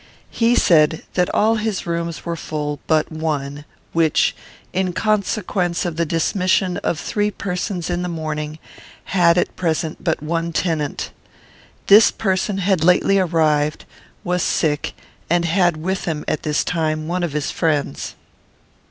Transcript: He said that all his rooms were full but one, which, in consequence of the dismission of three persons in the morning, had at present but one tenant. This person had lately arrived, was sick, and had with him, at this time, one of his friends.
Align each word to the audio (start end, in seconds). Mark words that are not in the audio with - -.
He 0.31 0.55
said 0.55 1.03
that 1.13 1.29
all 1.31 1.57
his 1.57 1.85
rooms 1.85 2.25
were 2.25 2.35
full 2.35 2.79
but 2.87 3.11
one, 3.11 3.65
which, 3.93 4.35
in 4.73 4.93
consequence 4.93 5.85
of 5.85 5.95
the 5.95 6.07
dismission 6.07 6.77
of 6.77 6.99
three 6.99 7.29
persons 7.29 7.87
in 7.87 8.01
the 8.01 8.09
morning, 8.09 8.57
had 9.13 9.37
at 9.37 9.55
present 9.55 10.03
but 10.03 10.23
one 10.23 10.53
tenant. 10.53 11.11
This 11.85 12.09
person 12.09 12.57
had 12.57 12.83
lately 12.83 13.19
arrived, 13.19 13.85
was 14.23 14.41
sick, 14.41 14.93
and 15.29 15.45
had 15.45 15.77
with 15.77 16.05
him, 16.05 16.25
at 16.27 16.41
this 16.41 16.63
time, 16.63 17.07
one 17.07 17.21
of 17.21 17.33
his 17.33 17.51
friends. 17.51 18.15